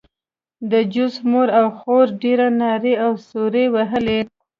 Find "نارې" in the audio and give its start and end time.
2.61-2.93